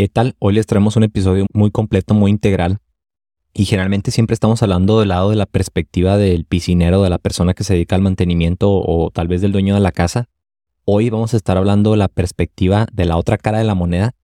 [0.00, 0.34] ¿Qué tal?
[0.38, 2.78] Hoy les traemos un episodio muy completo, muy integral.
[3.52, 7.52] Y generalmente siempre estamos hablando del lado de la perspectiva del piscinero, de la persona
[7.52, 10.30] que se dedica al mantenimiento o tal vez del dueño de la casa.
[10.86, 14.14] Hoy vamos a estar hablando de la perspectiva de la otra cara de la moneda,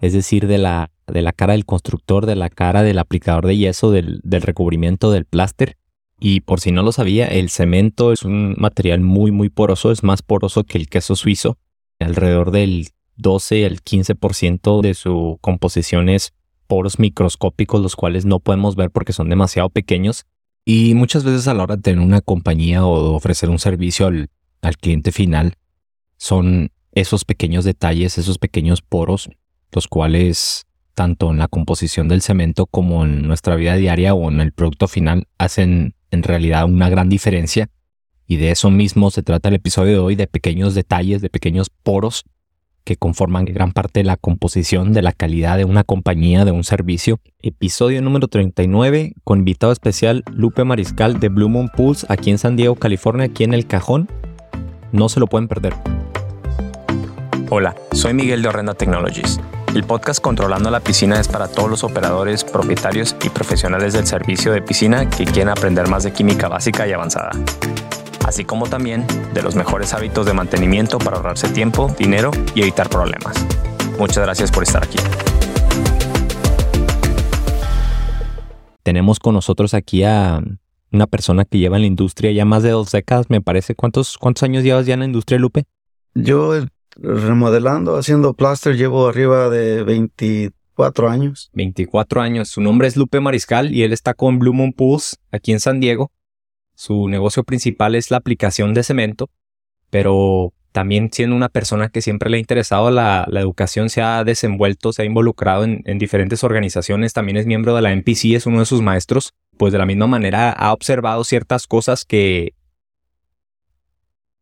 [0.00, 3.56] es decir, de la, de la cara del constructor, de la cara del aplicador de
[3.56, 5.78] yeso, del, del recubrimiento del pláster.
[6.20, 10.02] Y por si no lo sabía, el cemento es un material muy, muy poroso, es
[10.02, 11.56] más poroso que el queso suizo,
[12.00, 16.32] alrededor del 12 al 15% de su composición es
[16.66, 20.24] poros microscópicos, los cuales no podemos ver porque son demasiado pequeños.
[20.64, 24.06] Y muchas veces a la hora de tener una compañía o de ofrecer un servicio
[24.06, 24.30] al,
[24.62, 25.56] al cliente final,
[26.16, 29.28] son esos pequeños detalles, esos pequeños poros,
[29.72, 34.40] los cuales tanto en la composición del cemento como en nuestra vida diaria o en
[34.40, 37.70] el producto final hacen en realidad una gran diferencia.
[38.26, 41.70] Y de eso mismo se trata el episodio de hoy, de pequeños detalles, de pequeños
[41.82, 42.24] poros
[42.84, 46.64] que conforman gran parte de la composición de la calidad de una compañía, de un
[46.64, 47.20] servicio.
[47.42, 52.56] Episodio número 39 con invitado especial Lupe Mariscal de Blue Moon Pools aquí en San
[52.56, 54.08] Diego, California, aquí en El Cajón.
[54.92, 55.74] No se lo pueden perder.
[57.50, 59.40] Hola, soy Miguel de Horrenda Technologies.
[59.74, 64.52] El podcast Controlando la Piscina es para todos los operadores, propietarios y profesionales del servicio
[64.52, 67.30] de piscina que quieren aprender más de química básica y avanzada
[68.32, 72.88] así como también de los mejores hábitos de mantenimiento para ahorrarse tiempo, dinero y evitar
[72.88, 73.36] problemas.
[73.98, 74.96] Muchas gracias por estar aquí.
[78.82, 80.42] Tenemos con nosotros aquí a
[80.90, 83.74] una persona que lleva en la industria ya más de dos décadas, me parece.
[83.74, 85.64] ¿Cuántos, cuántos años llevas ya en la industria, Lupe?
[86.14, 86.54] Yo
[86.96, 91.50] remodelando, haciendo plaster, llevo arriba de 24 años.
[91.52, 92.48] 24 años.
[92.48, 95.80] Su nombre es Lupe Mariscal y él está con Blue Moon Pools aquí en San
[95.80, 96.10] Diego.
[96.82, 99.30] Su negocio principal es la aplicación de cemento,
[99.88, 104.92] pero también siendo una persona que siempre le ha interesado la, educación, se ha desenvuelto,
[104.92, 108.66] se ha involucrado en, diferentes organizaciones, también es miembro de la NPC, es uno de
[108.66, 112.52] sus maestros, pues de la misma manera ha observado ciertas cosas que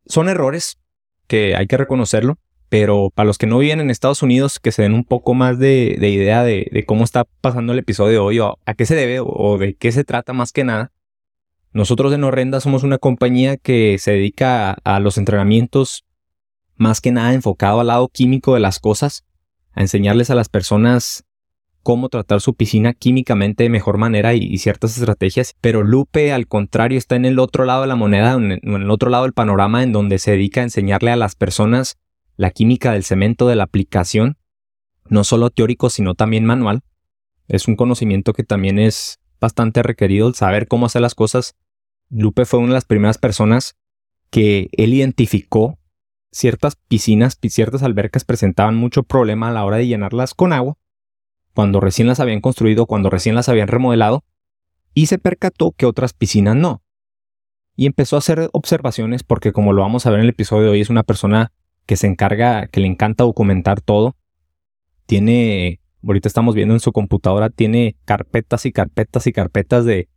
[0.07, 0.79] son errores,
[1.27, 2.39] que hay que reconocerlo,
[2.69, 5.59] pero para los que no viven en Estados Unidos, que se den un poco más
[5.59, 9.59] de, idea de, cómo está pasando el episodio hoy, o a qué se debe, o
[9.59, 10.91] de qué se trata más que nada,
[11.73, 16.03] nosotros en Horrenda somos una compañía que se dedica a, los entrenamientos
[16.75, 19.23] más que nada enfocado al lado químico de las cosas,
[19.71, 21.23] a enseñarles a las personas
[21.83, 25.55] cómo tratar su piscina químicamente de mejor manera y, ciertas estrategias.
[25.61, 28.89] Pero Lupe, al contrario, está en el otro lado de la moneda, en, en el
[28.91, 31.97] otro lado del panorama, en donde se dedica a enseñarle a las personas
[32.35, 34.37] la química del cemento, de la aplicación,
[35.07, 36.81] no solo teórico, sino también manual.
[37.47, 41.55] Es un conocimiento que también es bastante requerido el saber cómo hacer las cosas.
[42.11, 43.75] Lupe fue una de las primeras personas
[44.29, 45.79] que él identificó
[46.31, 50.77] ciertas piscinas, ciertas albercas presentaban mucho problema a la hora de llenarlas con agua,
[51.53, 54.23] cuando recién las habían construido, cuando recién las habían remodelado,
[54.93, 56.81] y se percató que otras piscinas no.
[57.75, 60.69] Y empezó a hacer observaciones porque como lo vamos a ver en el episodio de
[60.69, 61.51] hoy, es una persona
[61.85, 64.15] que se encarga, que le encanta documentar todo.
[65.05, 70.09] Tiene ahorita estamos viendo en su computadora, tiene carpetas y carpetas y carpetas de,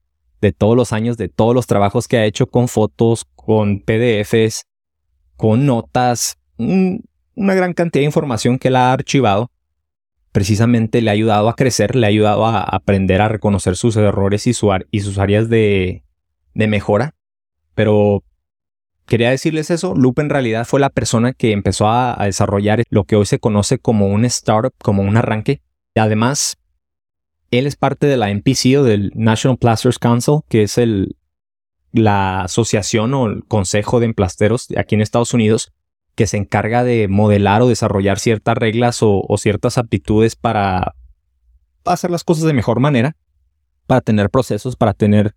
[0.44, 4.66] de todos los años, de todos los trabajos que ha hecho con fotos, con PDFs,
[5.36, 9.50] con notas, una gran cantidad de información que él ha archivado.
[10.32, 14.46] Precisamente le ha ayudado a crecer, le ha ayudado a aprender a reconocer sus errores
[14.46, 14.52] y,
[14.90, 16.04] y sus áreas de,
[16.52, 17.14] de mejora.
[17.74, 18.22] Pero
[19.06, 23.16] quería decirles eso, Lupe en realidad fue la persona que empezó a, desarrollar lo que
[23.16, 25.62] hoy se conoce como un startup, como un arranque,
[25.96, 26.56] Además,
[27.58, 31.16] él es parte de la NPC o del National Plasters Council, que es el,
[31.92, 35.72] la asociación o el consejo de emplasteros aquí en Estados Unidos
[36.14, 40.94] que se encarga de modelar o desarrollar ciertas reglas o, ciertas aptitudes para
[41.84, 43.16] hacer las cosas de mejor manera,
[43.86, 45.34] para tener procesos, para tener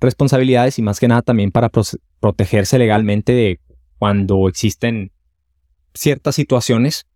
[0.00, 1.70] responsabilidades y más que nada también para
[2.20, 3.60] protegerse legalmente de
[3.98, 5.12] cuando existen
[5.94, 7.06] ciertas situaciones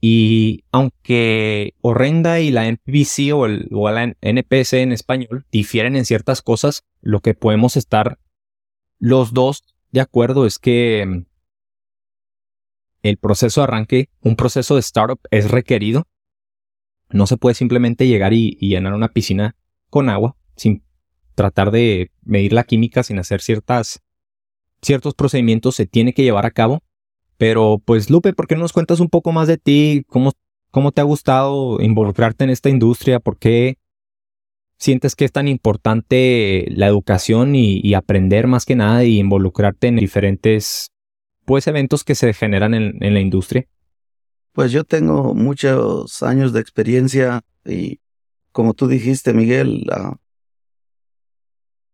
[0.00, 6.06] y aunque Horrenda y la NPC o, el, o la NPC en español difieren en
[6.06, 8.18] ciertas cosas, lo que podemos estar
[8.98, 11.26] los dos de acuerdo es que mm,
[13.02, 16.06] el proceso de arranque, un proceso de startup es requerido.
[17.10, 19.56] No se puede simplemente llegar y, y llenar una piscina
[19.90, 20.84] con agua sin
[21.34, 24.02] tratar de medir la química, sin hacer ciertas,
[24.80, 26.82] ciertos procedimientos, se tiene que llevar a cabo
[27.40, 30.04] pero pues Lupe, ¿por qué no nos cuentas un poco más de ti?
[30.08, 30.32] ¿Cómo,
[30.70, 33.18] cómo te ha gustado involucrarte en esta industria?
[33.18, 33.78] ¿Por qué
[34.76, 39.96] sientes que es tan importante la educación y, aprender más que nada y involucrarte en
[39.96, 40.90] diferentes
[41.46, 43.66] pues eventos que se generan en, la industria?
[44.52, 48.00] Pues yo tengo muchos años de experiencia y
[48.52, 50.18] como tú dijiste, Miguel, ah,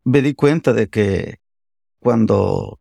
[0.03, 1.37] me di cuenta de que
[2.01, 2.81] cuando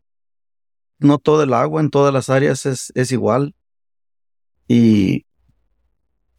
[0.99, 3.53] no todo el agua en todas las áreas es, es igual
[4.67, 5.25] y,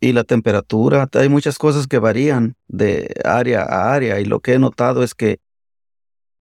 [0.00, 4.54] y la temperatura, hay muchas cosas que varían de área a área y lo que
[4.54, 5.40] he notado es que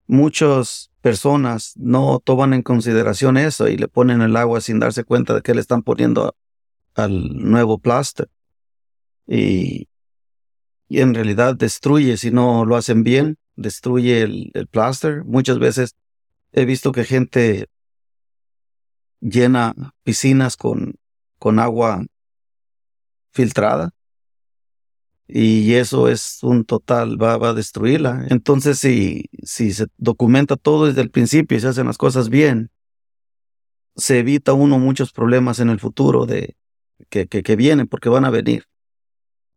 [0.07, 5.33] muchas personas no toman en consideración eso y le ponen el agua sin darse cuenta
[5.35, 6.35] de que le están poniendo
[6.95, 8.29] al nuevo plaster.
[9.27, 9.88] Y,
[10.88, 15.23] y en realidad destruye, si no lo hacen bien, destruye el, el plaster.
[15.23, 15.95] Muchas veces
[16.51, 17.67] he visto que gente
[19.30, 19.74] llena
[20.04, 20.95] piscinas con,
[21.39, 22.06] con agua
[23.31, 23.92] filtrada
[25.27, 28.27] y eso es un total, va, va a destruirla.
[28.30, 32.69] Entonces, si, si se documenta todo desde el principio y se hacen las cosas bien,
[33.95, 36.56] se evita uno muchos problemas en el futuro de
[37.10, 38.66] que, que, que vienen, porque van a venir.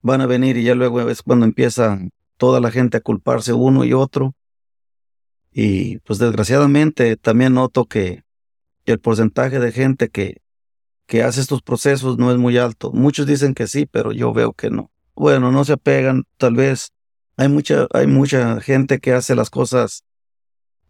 [0.00, 1.98] Van a venir y ya luego es cuando empieza
[2.36, 4.34] toda la gente a culparse uno y otro.
[5.52, 8.22] Y pues desgraciadamente también noto que
[8.92, 10.42] el porcentaje de gente que,
[11.06, 12.92] que hace estos procesos no es muy alto.
[12.92, 16.92] Muchos dicen que sí, pero yo veo que no bueno, no se apegan, tal vez
[17.36, 20.04] hay mucha, hay mucha gente que hace las cosas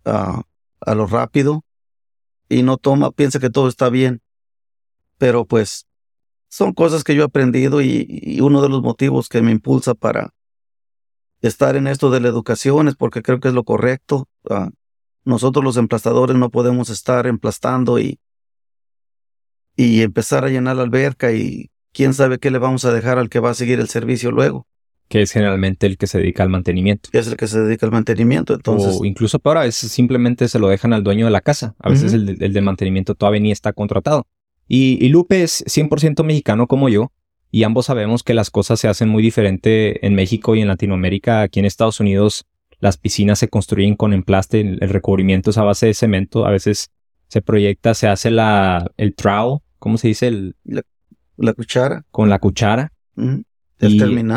[0.04, 0.42] ah,
[0.80, 1.64] a lo rápido
[2.48, 4.20] y no toma, piensa que todo está bien.
[5.16, 5.86] Pero pues
[6.48, 10.34] son cosas que yo he aprendido y, uno de los motivos que me impulsa para
[11.40, 14.28] estar en esto de la educación es porque creo que es lo correcto.
[14.50, 14.68] Ah,
[15.24, 18.18] nosotros los emplastadores no podemos estar emplastando y,
[19.76, 23.28] y empezar a llenar la alberca y quién sabe qué le vamos a dejar al
[23.28, 24.66] que va a seguir el servicio luego.
[25.08, 27.08] Que es generalmente el que se dedica al mantenimiento.
[27.12, 28.98] Es el que se dedica al mantenimiento, entonces.
[29.00, 31.74] O incluso peor, a veces simplemente se lo dejan al dueño de la casa.
[31.78, 34.26] A veces el, de, mantenimiento todavía ni está contratado.
[34.66, 37.10] Y, y Lupe es 100% mexicano como yo.
[37.50, 41.40] Y ambos sabemos que las cosas se hacen muy diferente en México y en Latinoamérica.
[41.40, 42.44] Aquí en Estados Unidos
[42.80, 46.46] las piscinas se construyen con emplaste, el recubrimiento es a base de cemento.
[46.46, 46.90] A veces
[47.28, 50.28] se proyecta, se hace la, el trowel, ¿cómo se dice?
[50.28, 50.56] El,
[51.36, 52.04] la cuchara.
[52.10, 52.92] Con la cuchara.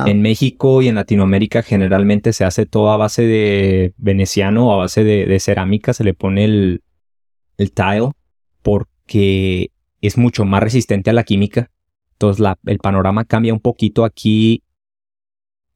[0.08, 4.78] En México y en Latinoamérica generalmente se hace todo a base de veneciano o a
[4.78, 5.94] base de, cerámica.
[5.94, 6.84] Se le pone el,
[7.58, 8.12] el tile
[8.62, 9.72] porque
[10.02, 11.72] es mucho más resistente a la química.
[12.14, 14.06] Entonces la, el panorama cambia un poquito.
[14.06, 14.64] Aquí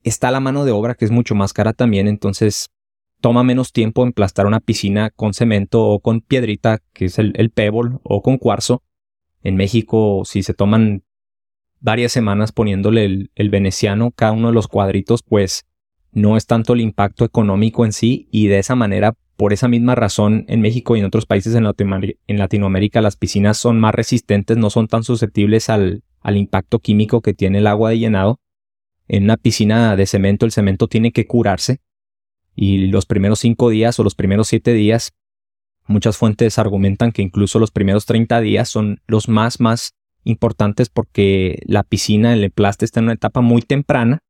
[0.09, 2.07] está la mano de obra que es mucho más cara también.
[2.07, 2.69] Entonces
[3.21, 7.49] toma menos tiempo emplastar una piscina con cemento o con piedrita, que es el, el
[7.49, 8.83] pebble, o con cuarzo.
[9.41, 11.03] En México, si se toman
[11.85, 15.65] varias semanas poniéndole el, veneciano cada uno de los cuadritos, pues
[16.11, 19.93] no es tanto el impacto económico en sí y de esa manera, por esa misma
[19.93, 24.71] razón, en México y en otros países en, Latinoamérica las piscinas son más resistentes, no
[24.71, 28.39] son tan susceptibles al, al impacto químico que tiene el agua de llenado.
[29.07, 31.81] En una piscina de cemento el cemento tiene que curarse
[32.55, 35.13] y los primeros cinco días o los primeros siete días
[35.87, 39.93] Muchas fuentes argumentan que incluso los primeros 30 días son los más, más
[40.23, 44.23] importantes porque la piscina, el emplaste está en una etapa muy temprana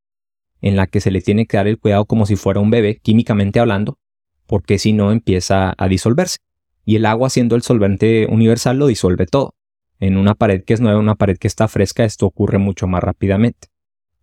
[0.62, 3.00] en la que se le tiene que dar el cuidado como si fuera un bebé,
[3.02, 4.00] químicamente hablando,
[4.48, 6.40] porque si no empieza a disolverse.
[6.84, 9.56] Y el agua siendo el solvente universal lo disuelve todo.
[10.00, 13.02] En una pared que es nueva, una pared que está fresca, esto ocurre mucho más
[13.02, 13.70] rápidamente.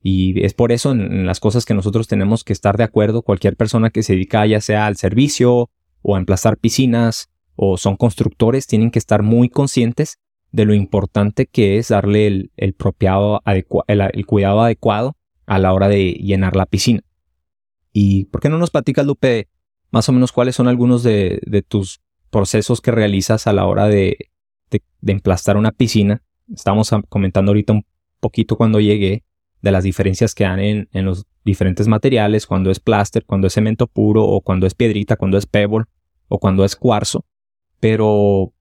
[0.02, 3.56] Y es por eso en, las cosas que nosotros tenemos que estar de acuerdo, cualquier
[3.56, 5.70] persona que se dedica ya sea al servicio
[6.02, 10.18] o a emplazar piscinas o son constructores, tienen que estar muy conscientes
[10.50, 15.16] de lo importante que es darle el, el, cuidado adecuado
[15.46, 17.00] a la hora de llenar la piscina.
[17.92, 19.48] ¿Y por qué no nos platicas, Lupe,
[19.90, 24.30] más o menos cuáles son algunos de, tus procesos que realizas a la hora de,
[24.70, 26.22] de, emplastar una piscina?
[26.52, 27.86] Estamos comentando ahorita un
[28.20, 29.24] poquito cuando llegué
[29.62, 33.86] de las diferencias que hay en, los diferentes materiales, cuando es plaster, cuando es cemento
[33.86, 35.84] puro, o cuando es piedrita, cuando es pebble,
[36.28, 37.24] o cuando es cuarzo.
[37.80, 38.52] Pero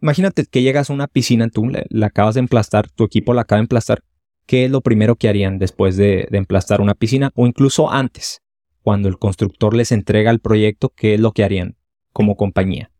[0.00, 3.58] Imagínate que llegas a una piscina, tú la, acabas de emplastar, tu equipo la acaba
[3.58, 4.02] de emplastar.
[4.46, 7.32] ¿Qué es lo primero que harían después de, emplastar una piscina?
[7.34, 8.40] O incluso antes,
[8.82, 11.76] cuando el constructor les entrega el proyecto, ¿qué es lo que harían
[12.12, 12.90] como compañía?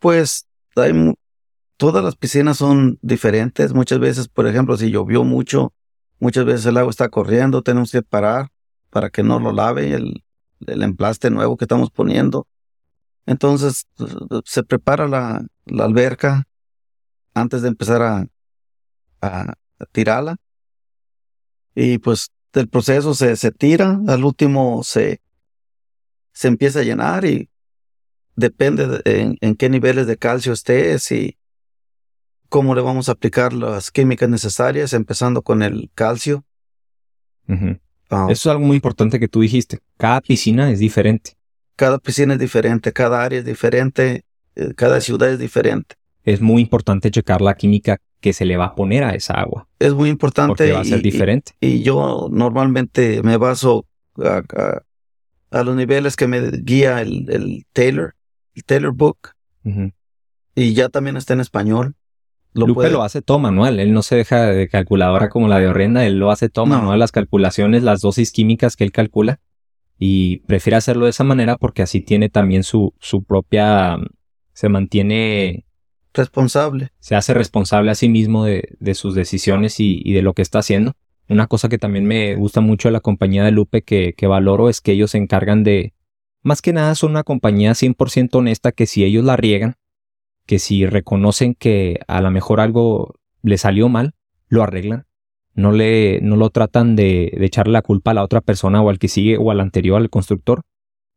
[0.00, 0.48] Pues
[1.76, 3.72] todas las piscinas son diferentes.
[3.72, 5.72] Muchas veces, por ejemplo, si llovió mucho,
[6.18, 8.50] muchas veces el agua está corriendo, tenemos que parar
[8.90, 10.24] para que no lo lave el,
[10.66, 12.46] el emplaste nuevo que estamos poniendo.
[13.26, 13.86] Entonces
[14.44, 16.48] se prepara la, la alberca,
[17.34, 18.26] antes de empezar a,
[19.20, 19.54] a,
[19.92, 20.36] tirarla.
[21.74, 25.20] Y pues el proceso se, se tira, al último se,
[26.32, 27.50] se empieza a llenar y
[28.34, 31.36] depende en, qué niveles de calcio esté, si
[32.48, 36.44] cómo le vamos a aplicar las químicas necesarias, empezando con el calcio.
[38.10, 39.78] Ah, Eso es algo muy importante que tú dijiste.
[39.96, 41.36] Cada piscina es diferente.
[41.76, 44.24] cada piscina es diferente, cada área es diferente,
[44.56, 45.94] eh, cada ciudad es diferente.
[46.24, 49.68] Es muy importante checar la química que se le va a poner a esa agua.
[49.78, 50.48] Es muy importante.
[50.48, 51.52] Porque va a ser y- diferente.
[51.60, 53.86] Y, yo normalmente me baso
[54.16, 54.82] a, a-
[55.50, 58.14] a los niveles que me guía el, el Taylor,
[58.54, 59.18] el Taylor Book,
[60.54, 61.94] y ya también está en español.
[62.58, 63.78] Lo Lupe puede- lo hace todo manual.
[63.80, 66.04] Él no se deja de calculadora como la de Horrenda.
[66.06, 66.76] Él lo hace todo No.
[66.76, 69.40] manual, las calculaciones, las dosis químicas que él calcula.
[69.98, 73.96] Y prefiere hacerlo de esa manera porque así tiene también su, su propia...
[74.52, 75.64] Se mantiene...
[76.14, 76.90] responsable.
[76.98, 80.42] Se hace responsable a sí mismo de, de sus decisiones y, y de lo que
[80.42, 80.92] está haciendo.
[81.28, 84.68] Una cosa que también me gusta mucho de la compañía de Lupe que, que valoro
[84.68, 85.94] es que ellos se encargan de...
[86.42, 89.74] Más que nada son una compañía 100% honesta que si ellos la riegan,
[90.48, 94.14] que si reconocen que a lo mejor algo le salió mal,
[94.48, 95.04] lo arreglan.
[95.52, 98.88] No, le, no lo tratan de, de echarle la culpa a la otra persona o
[98.88, 100.62] al que sigue o al anterior, al constructor.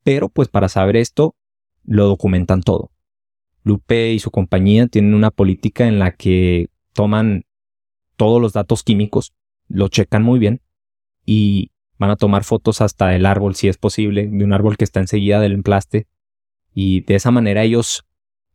[0.03, 1.37] Pero pues para saber esto,
[1.85, 2.91] lo documentan todo.
[3.63, 7.45] Lupe y su compañía tienen una política en la que toman
[8.17, 9.33] todos los datos químicos,
[9.69, 10.59] lo checan muy bien
[11.25, 14.83] y van a tomar fotos hasta del árbol, si es posible, de un árbol que
[14.83, 16.07] está enseguida del emplaste.
[16.73, 18.05] Y de esa manera ellos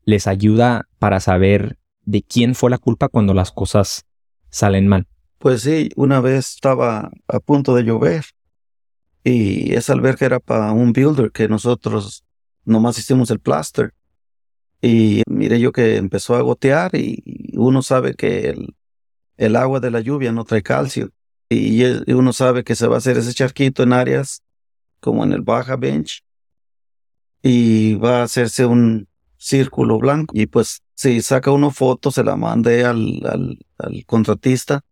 [0.07, 4.07] les ayuda para saber de quién fue la culpa cuando las cosas
[4.49, 5.07] salen mal.
[5.39, 8.25] Pues sí, una vez estaba a punto de llover
[9.23, 12.25] y esa alberca era para un builder que nosotros
[12.65, 13.93] nomás hicimos el plaster.
[14.81, 17.23] Y mire yo que empezó a gotear y
[17.55, 18.55] uno sabe que
[19.37, 21.11] el, agua de la lluvia no trae calcio.
[21.49, 24.43] Y uno sabe que se va a hacer ese charquito en áreas
[25.01, 26.25] como en el Baja Bench
[27.43, 29.09] y va a hacerse un
[29.39, 30.35] círculo blanco.
[30.37, 34.83] Y pues si saca uno foto, se la mandé al, al, al contratista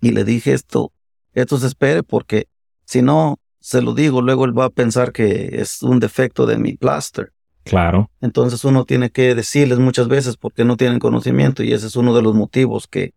[0.00, 0.92] y le dije esto,
[1.32, 2.48] esto se espere porque
[2.84, 6.58] si no se lo digo, luego él va a pensar que es un defecto de
[6.58, 7.32] mi plaster.
[7.62, 8.10] Claro.
[8.20, 12.12] Entonces uno tiene que decirles muchas veces porque no tienen conocimiento y ese es uno
[12.12, 13.14] de los motivos que,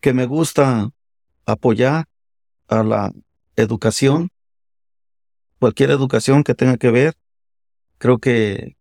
[0.00, 0.90] que me gusta
[1.44, 2.06] apoyar
[2.68, 3.12] a la
[3.56, 4.30] educación,
[5.58, 7.14] cualquier educación que tenga que ver.
[7.98, 8.76] Creo que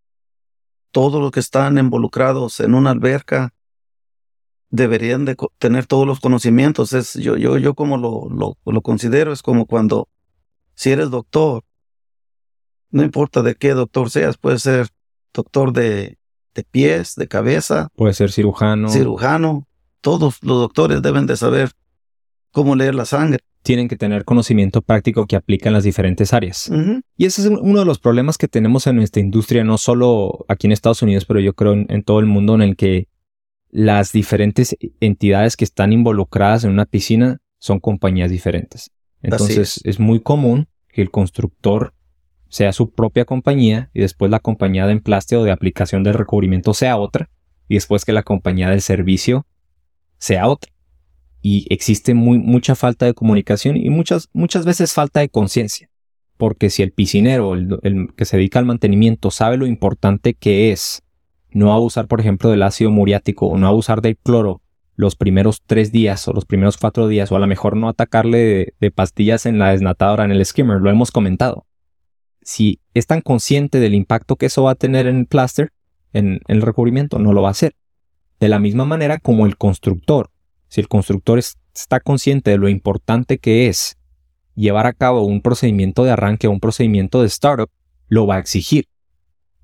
[0.91, 3.53] todos los que están involucrados en una alberca
[4.69, 6.93] deberían de tener todos los conocimientos.
[6.93, 10.09] Es, yo, yo, yo como lo, lo, lo considero, es como cuando
[10.73, 11.63] si eres doctor,
[12.91, 14.87] no importa de qué doctor seas, puedes ser
[15.33, 16.17] doctor de,
[16.53, 18.89] de pies, de cabeza, Puede ser cirujano.
[18.89, 19.67] cirujano.
[20.01, 21.71] Todos los doctores deben de saber
[22.51, 23.39] cómo leer la sangre.
[23.67, 26.71] Tienen que tener conocimiento práctico que aplica en las diferentes áreas.
[27.17, 30.67] Y ese es uno de los problemas que tenemos en nuestra industria, no solo aquí
[30.67, 33.07] en Estados Unidos, pero yo creo en, en todo el mundo, en el que
[33.69, 38.91] las diferentes entidades que están involucradas en una piscina son compañías diferentes.
[39.21, 39.99] Entonces es.
[39.99, 41.93] muy común que el constructor
[42.49, 46.73] sea su propia compañía y después la compañía de emplaste o de aplicación del recubrimiento
[46.73, 47.29] sea otra
[47.67, 49.45] y después que la compañía del servicio
[50.17, 50.71] sea otra.
[51.41, 55.89] Y existe mucha falta de comunicación y muchas, muchas veces falta de conciencia.
[56.35, 61.03] Porque si el piscinero, el, que se dedica al mantenimiento, sabe lo importante que es
[61.51, 64.61] no abusar, por ejemplo, del ácido muriático o no abusar del cloro
[64.95, 68.37] los primeros tres días o los primeros cuatro días, o a lo mejor no atacarle
[68.39, 71.67] de, de pastillas en la desnatadora, en el skimmer, lo hemos comentado.
[72.41, 75.71] Si es tan consciente del impacto que eso va a tener en el plaster,
[76.13, 77.75] en, en el recubrimiento, no lo va a hacer.
[78.39, 80.31] De la misma manera como el constructor.
[80.67, 83.97] Si el constructor es, está consciente de lo importante que es
[84.55, 87.69] llevar a cabo un procedimiento de arranque o un procedimiento de startup,
[88.09, 88.87] lo va a exigir.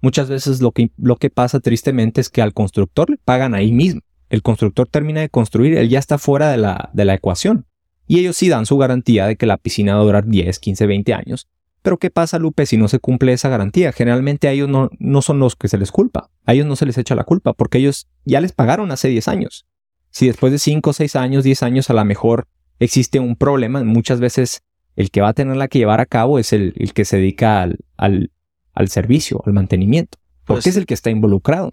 [0.01, 3.71] Muchas veces lo que, lo que pasa tristemente es que al constructor le pagan ahí
[3.71, 4.01] mismo.
[4.29, 7.65] El constructor termina de construir, él ya está fuera de la, de la ecuación.
[8.05, 10.87] Y ellos sí dan su garantía de que la piscina va a durar 10, 15,
[10.87, 11.47] 20 años.
[11.81, 13.91] Pero ¿qué pasa, Lupe, si no se cumple esa garantía?
[13.91, 16.29] Generalmente a ellos no, no son los que se les culpa.
[16.45, 19.27] A ellos no se les echa la culpa porque ellos ya les pagaron hace 10
[19.27, 19.65] años.
[20.13, 24.19] Si después de 5, 6 años, 10 años a lo mejor existe un problema, muchas
[24.19, 24.61] veces
[24.95, 27.63] el que va a tenerla que llevar a cabo es el, el que se dedica
[27.63, 28.31] al, al,
[28.73, 31.71] al, servicio, al mantenimiento, porque pues, es el que está involucrado.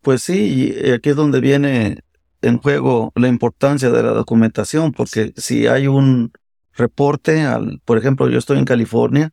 [0.00, 1.98] Pues sí, y aquí es donde viene
[2.40, 6.32] en juego la importancia de la documentación, porque si hay un
[6.72, 9.30] reporte al, por ejemplo, yo estoy en California,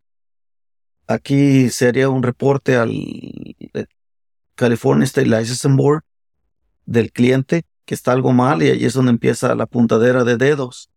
[1.08, 2.92] aquí sería un reporte al
[4.56, 6.04] California State Licensing Board
[6.86, 10.90] del cliente que está algo mal y ahí es donde empieza la puntadera de dedos.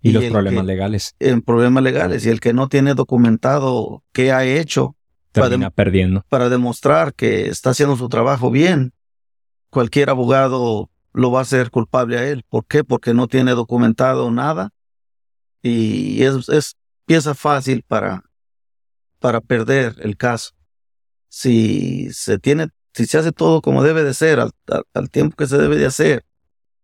[0.00, 1.14] Y, y los problemas que, legales.
[1.18, 2.26] En problemas legales.
[2.26, 4.96] Y el que no tiene documentado qué ha hecho
[5.32, 6.24] termina para perdiendo.
[6.28, 8.92] Para demostrar que está haciendo su trabajo bien.
[9.70, 12.44] cualquier abogado lo va a hacer culpable a él.
[12.48, 12.84] ¿Por qué?
[12.84, 14.70] Porque no tiene documentado nada
[15.64, 18.22] y es, es pieza fácil para,
[19.18, 20.50] para perder el caso.
[21.28, 25.58] Si se tiene, si se hace todo como debe de ser, al, tiempo que se
[25.58, 26.24] debe de hacer,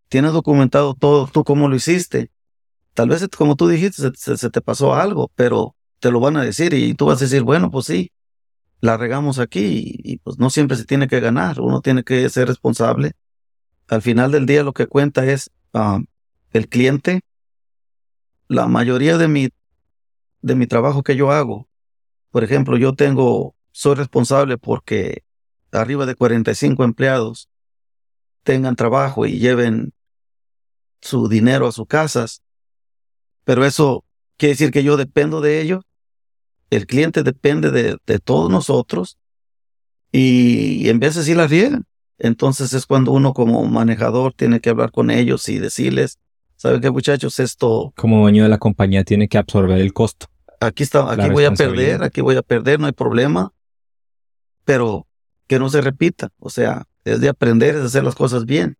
[0.09, 2.31] tienes documentado todo, tú cómo lo hiciste.
[2.93, 6.73] Tal vez, como tú dijiste, se, te pasó algo, pero te lo van a decir
[6.73, 8.11] y tú vas a decir, bueno, pues sí,
[8.81, 12.49] la regamos aquí y, pues no siempre se tiene que ganar, uno tiene que ser
[12.49, 13.13] responsable.
[13.87, 16.01] Al final del día lo que cuenta es ah,
[16.51, 17.21] el cliente.
[18.49, 19.49] La mayoría de mi,
[20.41, 21.69] de mi trabajo que yo hago,
[22.31, 25.23] por ejemplo, yo tengo, soy responsable porque
[25.71, 27.49] arriba de 45 empleados
[28.43, 29.93] tengan trabajo y lleven
[31.01, 32.41] su dinero a sus casas,
[33.43, 34.03] pero eso
[34.37, 35.83] quiere decir que yo dependo de ellos,
[36.69, 39.17] el cliente depende de, todos nosotros
[40.11, 41.85] y en veces sí la riegan.
[42.17, 46.19] Entonces es cuando uno como manejador tiene que hablar con ellos y decirles,
[46.55, 47.39] ¿saben qué muchachos?
[47.39, 47.93] Esto...
[47.97, 50.27] Como dueño de la compañía tiene que absorber el costo.
[50.59, 53.51] Aquí, está, aquí voy a perder, aquí voy a perder, no hay problema,
[54.63, 55.07] pero
[55.51, 56.31] que no se repita.
[56.39, 58.77] O sea, es de aprender, es de hacer las cosas bien.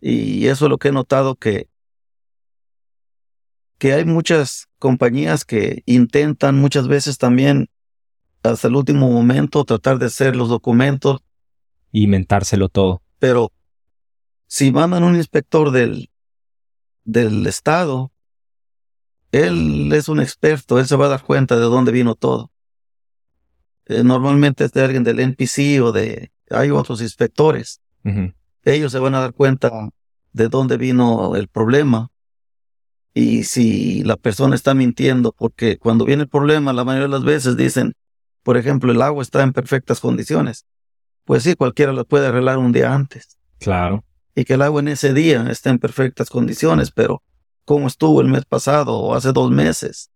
[0.00, 1.68] Y eso es lo que he notado que,
[3.78, 7.70] que hay muchas compañías que intentan muchas veces también
[8.42, 11.20] hasta el último momento tratar de hacer los documentos.
[11.92, 13.00] Y inventárselo todo.
[13.20, 13.52] Pero
[14.48, 16.10] si mandan un inspector del,
[17.04, 18.10] del Estado,
[19.30, 22.50] él es un experto, él se va a dar cuenta de dónde vino todo.
[23.86, 26.30] Eh, normalmente es de alguien del NPC o de...
[26.50, 27.80] Hay otros inspectores
[28.72, 29.90] ellos se van a dar cuenta
[30.32, 32.10] de dónde vino el problema.
[33.14, 37.24] Y si la persona está mintiendo, porque cuando viene el problema, la mayoría de las
[37.24, 37.94] veces dicen,
[38.42, 40.66] por ejemplo, el agua está en perfectas condiciones.
[41.24, 43.38] Pues sí, cualquiera lo puede arreglar un día antes.
[43.58, 44.04] Claro.
[44.34, 47.22] Y que el agua en ese día está en perfectas condiciones, pero
[47.64, 50.10] ¿cómo estuvo el mes pasado o hace dos meses?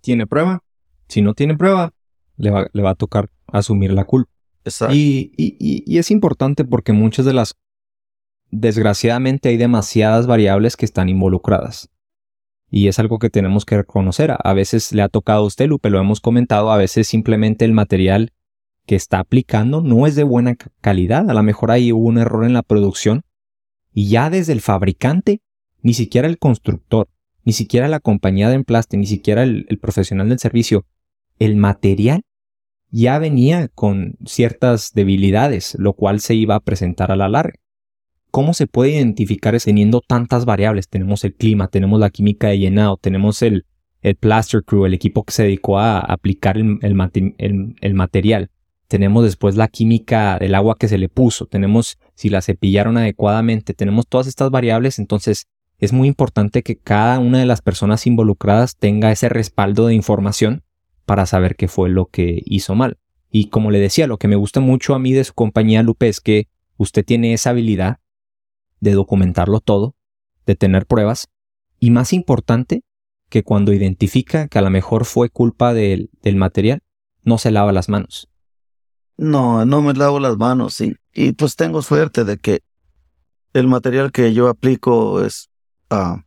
[0.00, 0.62] ¿Tiene prueba?
[1.08, 1.92] Si no tiene prueba,
[2.40, 4.30] le va, le va a tocar asumir la culpa.
[4.64, 4.94] Exacto.
[4.94, 7.56] Y, y, y, es importante porque muchas de las
[8.50, 11.88] desgraciadamente hay demasiadas variables que están involucradas.
[12.70, 14.36] Y es algo que tenemos que reconocer.
[14.42, 17.72] A veces le ha tocado a usted, Lupe, lo hemos comentado, a veces simplemente el
[17.72, 18.32] material
[18.86, 21.28] que está aplicando no es de buena calidad.
[21.30, 23.22] A lo mejor ahí hubo un error en la producción.
[23.92, 25.42] Y ya desde el fabricante,
[25.82, 27.08] ni siquiera el constructor,
[27.44, 30.86] ni siquiera la compañía de emplaste, ni siquiera el, el profesional del servicio,
[31.40, 32.22] el material
[32.90, 37.52] ya venía con ciertas debilidades, lo cual se iba a presentar a la.
[38.30, 40.88] ¿Cómo se puede identificar teniendo tantas variables?
[40.88, 43.66] Tenemos el clima, tenemos la química de llenado, tenemos el,
[44.02, 48.50] el plaster crew, el equipo que se dedicó a aplicar el, material.
[48.88, 53.74] Tenemos después la química del agua que se le puso, tenemos si la cepillaron adecuadamente,
[53.74, 55.46] tenemos todas estas variables, entonces
[55.78, 60.62] es muy importante que cada una de las personas involucradas tenga ese respaldo de información
[61.10, 62.96] para saber qué fue lo que hizo mal.
[63.32, 66.06] Y como le decía, lo que me gusta mucho a mí de su compañía Lupe
[66.06, 66.46] es que
[66.76, 67.98] usted tiene esa habilidad
[68.78, 69.96] de documentarlo todo,
[70.46, 71.26] de tener pruebas,
[71.80, 72.84] y más importante,
[73.28, 76.80] que cuando identifica que a lo mejor fue culpa del, del material,
[77.24, 78.28] no se lava las manos.
[79.16, 80.94] No, no me lavo las manos, sí.
[81.12, 82.60] Y pues tengo suerte de que
[83.52, 85.50] el material que yo aplico es
[85.90, 86.20] uh,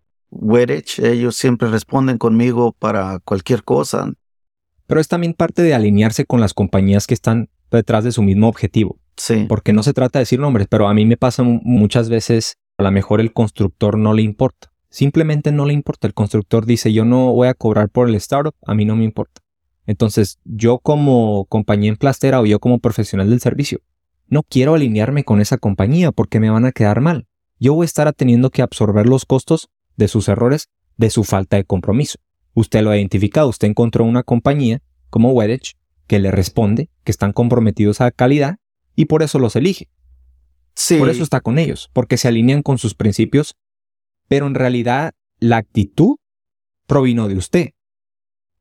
[0.98, 4.12] Ellos siempre responden conmigo para cualquier cosa.
[4.88, 8.48] Pero es también parte de alinearse con las compañías que están detrás de su mismo
[8.48, 9.00] objetivo.
[9.16, 9.46] Sí.
[9.48, 12.84] Porque no se trata de decir nombres, pero a mí me pasa muchas veces, a
[12.84, 14.72] lo mejor el constructor no le importa.
[14.90, 16.08] Simplemente no le importa.
[16.08, 19.04] El constructor dice, yo no voy a cobrar por el startup, a mí no me
[19.04, 19.42] importa.
[19.86, 23.80] Entonces, yo como compañía en plastera o yo como profesional del servicio,
[24.28, 27.28] no quiero alinearme con esa compañía porque me van a quedar mal.
[27.60, 31.58] Yo voy a estar teniendo que absorber los costos de sus errores, de su falta
[31.58, 32.20] de compromiso.
[32.54, 35.76] Usted lo ha identificado, usted encontró una compañía como Wedge
[36.08, 38.58] que le responde, que están comprometidos a calidad
[38.96, 39.90] y por eso los elige.
[40.76, 40.98] Sí.
[40.98, 43.56] Por eso está con ellos, porque se alinean con sus principios,
[44.28, 46.16] pero en realidad la actitud
[46.88, 47.70] provino de usted.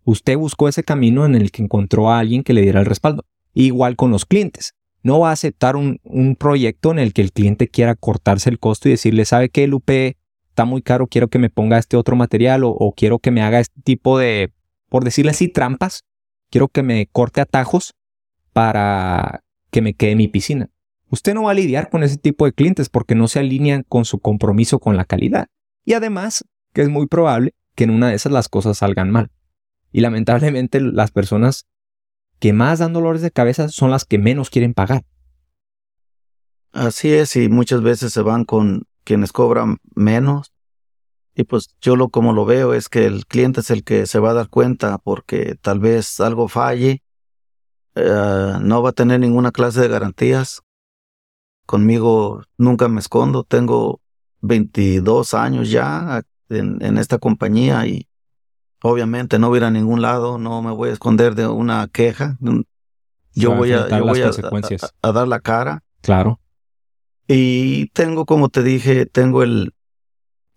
[0.04, 3.24] Usted buscó ese camino en el que encontró a alguien que le diera el respaldo.
[3.54, 4.74] Igual con los clientes.
[5.02, 6.00] No va a aceptar un,
[6.38, 10.16] proyecto en el que el cliente quiera cortarse el costo y decirle, ¿sabe qué, Lupe?
[10.52, 13.58] Está muy caro, quiero que me ponga este otro material o, quiero que me haga
[13.58, 14.52] este tipo de,
[14.90, 16.04] por decirle así, trampas.
[16.50, 17.94] Quiero que me corte atajos
[18.52, 20.68] para que me quede mi piscina.
[21.08, 24.04] Usted no va a lidiar con ese tipo de clientes porque no se alinean con
[24.04, 25.46] su compromiso con la calidad.
[25.86, 29.30] Y además, que es muy probable que en una de esas las cosas salgan mal.
[29.90, 31.64] Y lamentablemente las personas
[32.40, 35.02] que más dan dolores de cabeza son las que menos quieren pagar.
[36.72, 40.52] Así es, y muchas veces se van con quienes cobran menos.
[41.34, 44.18] Y pues yo lo como lo veo es que el cliente es el que se
[44.18, 47.02] va a dar cuenta porque tal vez algo falle,
[47.94, 50.62] eh, no va a tener ninguna clase de garantías.
[51.66, 54.00] Conmigo nunca me escondo, tengo
[54.42, 58.08] 22 años ya en, en esta compañía y
[58.82, 61.88] obviamente no voy a ir a ningún lado, no me voy a esconder de una
[61.88, 62.36] queja.
[63.34, 64.30] Yo voy a, yo voy a,
[65.02, 65.82] a, dar la cara.
[66.02, 66.40] Claro.
[67.28, 69.74] Y tengo, como te dije, tengo el,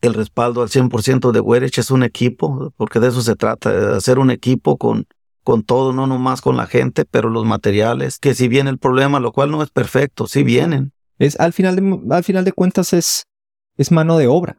[0.01, 1.78] el respaldo al 100% de Werech.
[1.78, 5.06] Es un equipo, porque de eso se trata, de hacer un equipo con,
[5.43, 9.19] con todo, no nomás con la gente, pero los materiales, que si viene el problema,
[9.19, 10.91] lo cual no es perfecto, si vienen.
[11.19, 13.25] Es, al, final de, al final de cuentas es,
[13.78, 14.58] es mano de obra.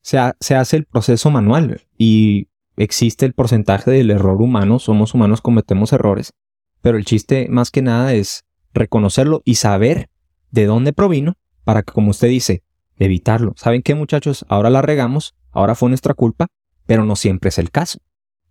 [0.00, 5.40] se, se hace el proceso manual y existe el porcentaje del error humano, somos humanos,
[5.40, 6.32] cometemos errores,
[6.80, 10.08] pero el chiste más que nada es reconocerlo y saber
[10.50, 12.62] de dónde provino para que, como usted dice,
[12.96, 13.54] evitarlo.
[13.56, 14.44] ¿Saben qué muchachos?
[14.48, 16.48] Ahora la regamos, ahora fue nuestra culpa,
[16.86, 17.98] pero no siempre es el caso.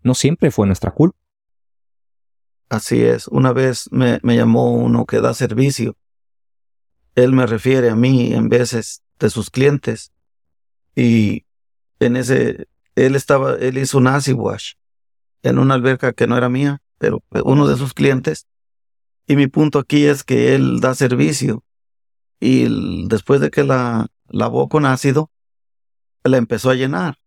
[0.04, 1.18] No siempre fue nuestra culpa.
[2.70, 3.28] Así es.
[3.28, 5.98] Una vez me, llamó uno que da servicio.
[7.16, 10.14] Él me refiere a mí en veces de sus clientes
[10.96, 11.46] y
[12.00, 14.74] en ese él estaba, él hizo un acid wash
[15.44, 18.48] en una alberca que no era mía, pero uno de sus clientes.
[19.28, 21.64] Y mi punto aquí es que él da servicio.
[22.42, 25.32] Y después de que la lavó con ácido,
[26.24, 27.18] la empezó a llenar.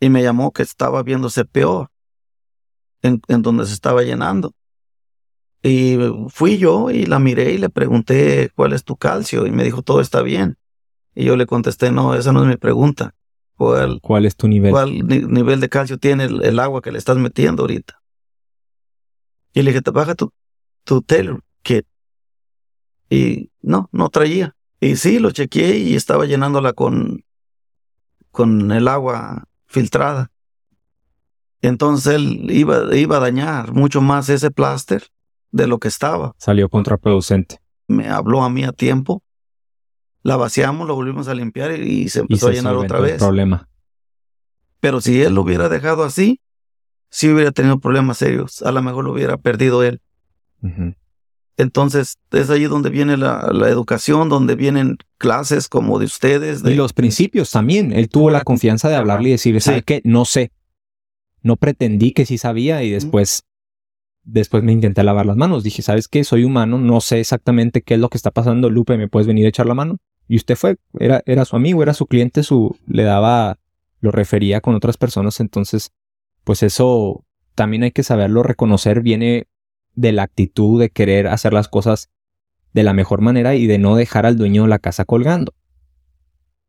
[0.00, 1.90] Y me llamó que estaba viéndose peor
[3.00, 4.52] en, en donde se estaba llenando.
[5.62, 5.96] Y
[6.28, 9.46] fui yo y la miré y le pregunté cuál es tu calcio.
[9.46, 10.58] Y me dijo, todo está bien.
[11.14, 13.14] Y yo le contesté, no, esa no es mi pregunta.
[13.56, 14.70] ¿Cuál, es tu nivel?
[14.70, 18.02] ¿Cuál nivel de calcio tiene el, agua que le estás metiendo ahorita?
[19.54, 20.30] Y le dije, te baja tu,
[20.84, 21.86] tu Taylor Kit.
[23.08, 24.54] Y no, no traía.
[24.80, 27.24] Y sí, lo chequeé y estaba llenándola con,
[28.30, 30.30] con el agua filtrada.
[31.62, 35.04] Entonces él iba, iba a dañar mucho más ese pláster
[35.50, 36.34] de lo que estaba.
[36.38, 37.60] Salió contraproducente.
[37.88, 39.22] Me habló a mí a tiempo
[40.26, 43.16] la vaciamos, lo volvimos a limpiar y, se empezó a llenar otra vez.
[43.18, 43.68] problema.
[44.80, 46.40] Pero si él lo hubiera dejado así,
[47.10, 48.60] sí hubiera tenido problemas serios.
[48.62, 50.02] A lo mejor lo hubiera perdido él.
[51.58, 56.62] Entonces, es ahí donde viene la, educación, donde vienen clases como de ustedes.
[56.64, 57.92] Y los principios también.
[57.92, 60.02] Él tuvo la confianza de hablarle y decirle, ¿sabe qué?
[60.04, 60.52] No sé.
[61.42, 63.44] No pretendí que sí sabía y después,
[64.24, 65.62] después me intenté lavar las manos.
[65.62, 66.24] Dije, ¿sabes qué?
[66.24, 68.68] Soy humano, no sé exactamente qué es lo que está pasando.
[68.68, 69.96] Lupe, ¿me puedes venir a echar la mano?
[70.28, 73.58] Y usted fue, era, era su amigo, era su cliente, su, le daba,
[74.00, 75.40] lo refería con otras personas.
[75.40, 75.92] Entonces,
[76.44, 79.00] pues eso también hay que saberlo reconocer.
[79.00, 79.46] Viene
[79.96, 82.10] de la actitud de querer hacer las cosas
[82.72, 85.52] de la mejor manera y de no dejar al dueño de la casa colgando.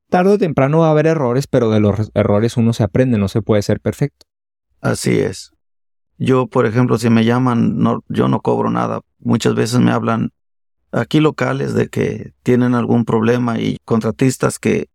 [0.10, 3.28] Tarde o temprano va a haber errores, pero de los errores uno se aprende, no
[3.28, 4.26] se puede ser perfecto.
[4.80, 5.52] Así es.
[6.18, 9.02] Yo, por ejemplo, si me llaman, no, yo no cobro nada.
[9.20, 10.32] Muchas veces me hablan
[10.92, 14.90] aquí locales de que tienen algún problema y contratistas que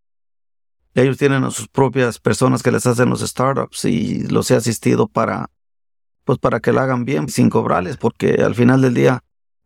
[0.94, 5.08] ellos tienen a sus propias personas que les hacen los startups y los he asistido
[5.08, 5.50] para
[6.24, 9.24] pues para que lo hagan bien sin cobrarles porque al final del día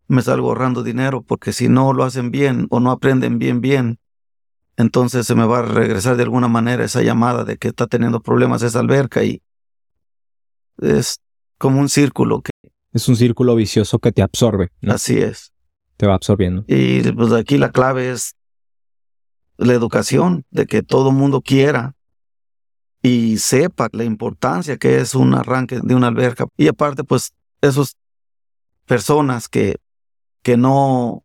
[0.09, 3.99] me salgo ahorrando dinero porque si no lo hacen bien o no aprenden bien bien
[4.77, 8.21] entonces se me va a regresar de alguna manera esa llamada de que está teniendo
[8.21, 9.43] problemas esa alberca y
[10.79, 11.21] es
[11.59, 12.51] como un círculo que
[12.93, 14.71] es un círculo vicioso que te absorbe.
[14.87, 15.53] Así es
[15.97, 16.65] te va absorbiendo.
[16.67, 18.37] Y pues aquí la clave es
[19.57, 21.96] la educación, de que todo mundo quiera
[23.03, 26.47] y sepa la importancia que es un arranque de una alberca.
[26.57, 27.97] Y aparte, pues, esas
[28.85, 29.77] personas que,
[30.43, 31.25] que no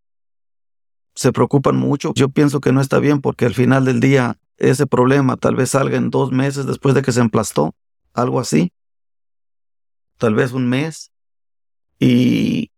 [1.16, 4.88] se preocupan mucho, yo pienso que no está bien porque al final del día ese
[4.88, 7.76] problema tal vez salga en dos meses después de que se emplastó,
[8.14, 8.72] algo así,
[10.18, 11.12] tal vez un mes.
[12.00, 12.72] Y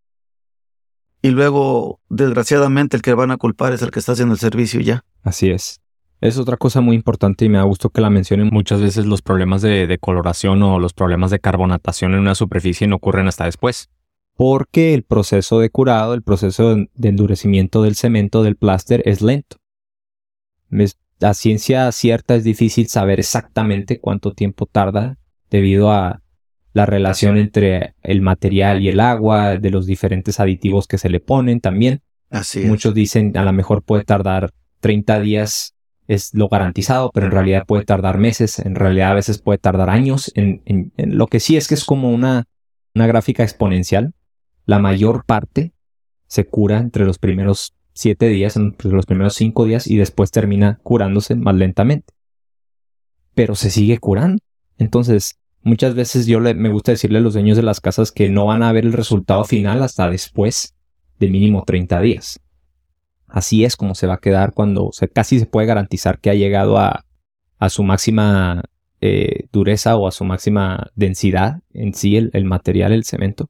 [1.25, 4.81] y luego, desgraciadamente, el que van a culpar es el que está haciendo el servicio
[4.81, 5.05] ya.
[5.23, 5.79] Así es.
[6.23, 9.21] Es otra cosa muy importante y me ha gustado que la mencionen muchas veces los
[9.21, 13.89] problemas de, decoloración o los problemas de carbonatación en una superficie no ocurren hasta después.
[14.37, 19.57] Porque el proceso de curado, el proceso de endurecimiento del cemento, del pláster, es lento.
[21.19, 25.17] La ciencia cierta es difícil saber exactamente cuánto tiempo tarda
[25.49, 26.21] debido a
[26.71, 31.19] la relación entre el material y el agua, de los diferentes aditivos que se le
[31.19, 32.01] ponen también.
[32.29, 35.72] Así Muchos dicen a lo mejor puede tardar 30 días,
[36.07, 39.89] es lo garantizado, pero en realidad puede tardar meses, en realidad a veces puede tardar
[39.89, 40.31] años.
[40.35, 40.61] En,
[40.97, 42.45] lo que sí es que es como una,
[42.93, 44.13] una gráfica exponencial.
[44.65, 45.73] La mayor parte
[46.27, 50.31] se cura entre los primeros siete días, en pues, los primeros cinco días, y después
[50.31, 52.13] termina curándose más lentamente.
[53.33, 54.41] Pero se sigue curando.
[54.77, 58.29] Entonces, muchas veces yo le, me gusta decirle a los dueños de las casas que
[58.29, 60.75] no van a ver el resultado final hasta después
[61.19, 62.39] de mínimo 30 días.
[63.33, 66.77] Así es como se va a quedar cuando casi se puede garantizar que ha llegado
[66.77, 67.03] a,
[67.67, 68.63] su máxima
[69.01, 73.49] eh, dureza o a su máxima densidad en sí el, material, el cemento.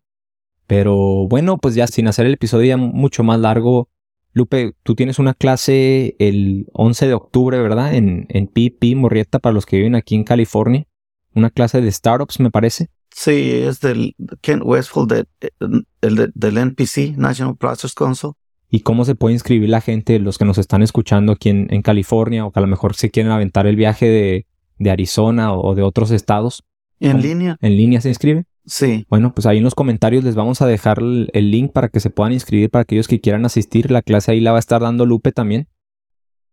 [0.68, 3.90] Pero bueno, pues ya sin hacer el episodio ya mucho más largo,
[4.32, 7.94] Lupe, tú tienes una clase el 11 de octubre, ¿verdad?
[7.94, 10.88] En, en PP, Morrieta, para los que viven aquí en California.
[11.36, 12.90] Una clase de startups, me parece.
[13.14, 15.52] Sí, es del Kent Westfield, de,
[16.00, 18.32] el del NPC, National Process Council.
[18.76, 21.84] ¿Y cómo se puede inscribir la gente, los que nos están escuchando aquí en, en
[21.84, 24.48] California, o que a lo mejor se quieren aventar el viaje de,
[24.80, 26.64] de Arizona o de otros estados?
[27.00, 27.56] ¿En línea?
[27.62, 28.46] ¿En línea se inscribe?
[28.66, 29.06] Sí.
[29.12, 32.00] Bueno, pues ahí en los comentarios les vamos a dejar el, el, link para que
[32.00, 33.92] se puedan inscribir para aquellos que quieran asistir.
[33.92, 35.68] La clase ahí la va a estar dando Lupe también.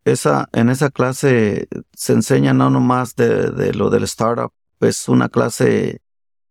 [0.04, 5.30] Esa, en esa clase se enseña no nomás de, de lo del startup, es una
[5.30, 6.02] clase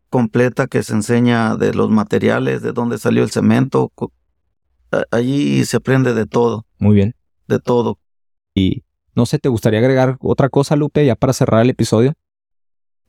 [0.10, 3.92] completa que se enseña de los materiales, de dónde salió el cemento.
[5.12, 6.66] Allí se aprende de todo.
[6.78, 7.16] Muy bien.
[7.48, 8.00] De todo.
[8.56, 8.84] Y
[9.16, 12.14] no sé, ¿te gustaría agregar otra cosa, Lupe, ya para cerrar el episodio?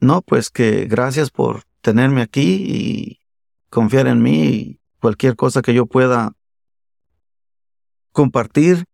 [0.00, 3.20] No, pues que gracias por tenerme aquí y
[3.68, 6.32] confiar en mí y cualquier cosa que yo pueda
[8.12, 8.84] compartir,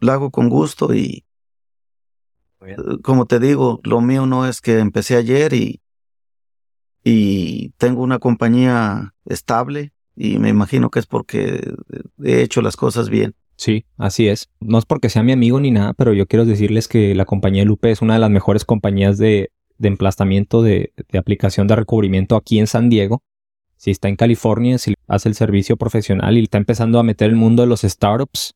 [0.00, 1.24] lo hago con gusto y
[3.02, 5.80] como te digo, lo mío no es que empecé ayer y,
[7.04, 11.72] y tengo una compañía estable y me imagino que es porque
[12.24, 13.34] he hecho las cosas bien.
[13.56, 14.48] Sí, así es.
[14.60, 17.64] No es porque sea mi amigo ni nada, pero yo quiero decirles que la compañía
[17.64, 22.34] Lupe es una de las mejores compañías de, de emplazamiento de, de, aplicación de recubrimiento
[22.34, 23.22] aquí en San Diego.
[23.76, 27.36] Si está en California, si hace el servicio profesional y está empezando a meter el
[27.36, 28.54] mundo de los startups,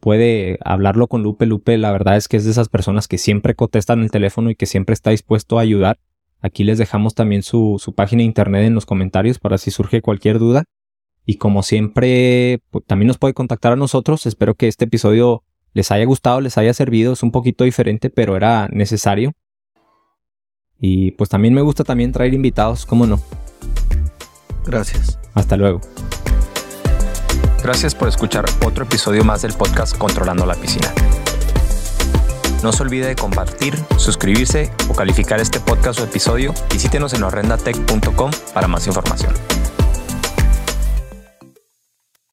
[0.00, 1.46] puede hablarlo con Lupe.
[1.46, 4.54] Lupe, la verdad es que es de esas personas que siempre contestan el teléfono y
[4.54, 5.98] que siempre está dispuesto a ayudar.
[6.40, 10.02] Aquí les dejamos también su, su página de internet en los comentarios para si surge
[10.02, 10.64] cualquier duda.
[11.26, 14.24] Y como siempre, pues, también nos puede contactar a nosotros.
[14.26, 15.42] Espero que este episodio
[15.74, 17.12] les haya gustado, les haya servido.
[17.12, 19.32] Es un poquito diferente, pero era necesario.
[20.80, 23.20] Y pues también me gusta también traer invitados, ¿cómo no?
[24.64, 25.18] Gracias.
[25.34, 25.80] Hasta luego.
[27.62, 30.92] Gracias por escuchar otro episodio más del podcast Controlando la Piscina.
[32.62, 36.54] No se olvide de compartir, suscribirse o calificar este podcast o episodio.
[36.72, 39.34] Visítenos en horrendatech.com para más información.